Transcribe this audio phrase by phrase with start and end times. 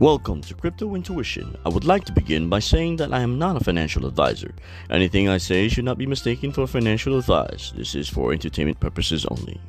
[0.00, 1.54] Welcome to Crypto Intuition.
[1.66, 4.54] I would like to begin by saying that I am not a financial advisor.
[4.88, 7.70] Anything I say should not be mistaken for financial advice.
[7.76, 9.60] This is for entertainment purposes only.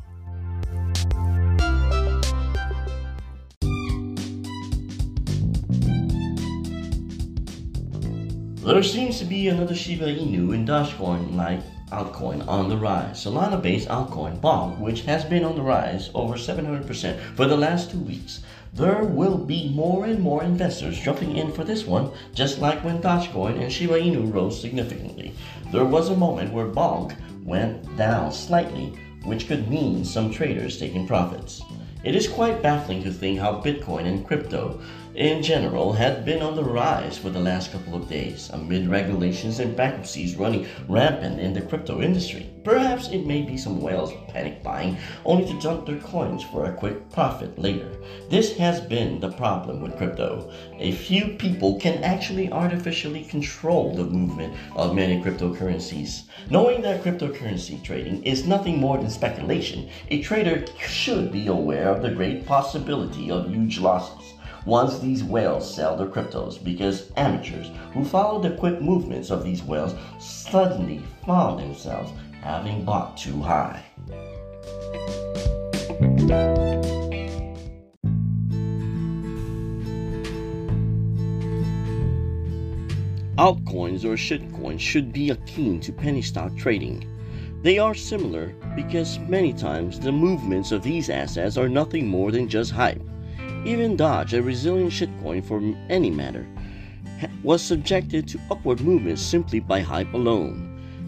[8.64, 11.60] There seems to be another Shiba Inu in Dogecoin like
[11.92, 13.26] altcoin on the rise.
[13.26, 17.92] Solana based altcoin Bonk, which has been on the rise over 700% for the last
[17.92, 18.40] two weeks.
[18.74, 23.02] There will be more and more investors jumping in for this one, just like when
[23.02, 25.34] Dogecoin and Shiba Inu rose significantly.
[25.74, 27.14] There was a moment where Bonk
[27.44, 28.94] went down slightly,
[29.26, 31.62] which could mean some traders taking profits.
[32.06, 34.80] It is quite baffling to think how Bitcoin and crypto
[35.16, 39.60] in general had been on the rise for the last couple of days amid regulations
[39.60, 42.50] and bankruptcies running rampant in the crypto industry.
[42.64, 46.74] Perhaps it may be some whales panic buying only to dump their coins for a
[46.74, 47.92] quick profit later.
[48.30, 50.50] This has been the problem with crypto.
[50.80, 56.24] A few people can actually artificially control the movement of many cryptocurrencies.
[56.50, 62.02] Knowing that cryptocurrency trading is nothing more than speculation, a trader should be aware of
[62.02, 68.06] the great possibility of huge losses once these whales sell their cryptos because amateurs who
[68.06, 73.84] follow the quick movements of these whales suddenly found themselves having bought too high.
[83.38, 87.08] Altcoins or shitcoins should be akin to penny stock trading.
[87.64, 92.48] They are similar because many times the movements of these assets are nothing more than
[92.48, 93.02] just hype.
[93.64, 96.48] Even Doge, a resilient shitcoin for any matter,
[97.44, 100.68] was subjected to upward movements simply by hype alone.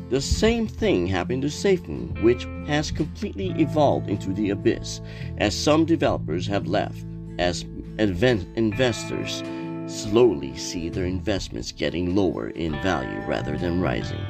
[0.10, 5.02] The same thing happened to SafeMoon, which has completely evolved into the abyss,
[5.40, 7.04] as some developers have left,
[7.40, 7.66] as
[7.98, 9.44] investors
[9.88, 14.22] slowly see their investments getting lower in value rather than rising.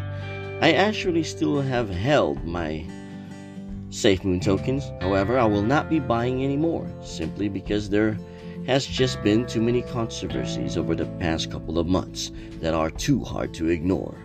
[0.61, 2.85] I actually still have held my
[3.93, 4.91] SafeMoon tokens.
[5.01, 8.17] However, I will not be buying any more simply because there
[8.65, 13.23] has just been too many controversies over the past couple of months that are too
[13.23, 14.17] hard to ignore.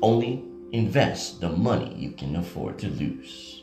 [0.00, 3.62] Only invest the money you can afford to lose.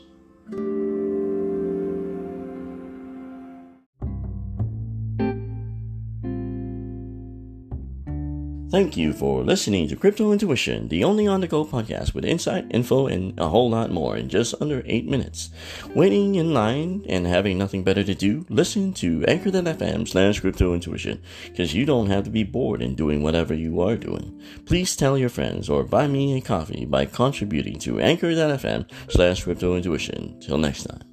[8.68, 12.66] Thank you for listening to Crypto Intuition, the only on the go podcast with insight,
[12.70, 15.50] info, and a whole lot more in just under 8 minutes.
[15.94, 21.22] Waiting in line and having nothing better to do, listen to anchor.fm slash crypto intuition
[21.44, 24.42] because you don't have to be bored in doing whatever you are doing.
[24.64, 29.76] Please tell your friends or buy me a coffee by contributing to anchor.fm slash crypto
[29.76, 30.40] intuition.
[30.40, 31.05] Till next time.